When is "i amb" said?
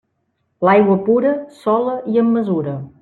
2.15-2.35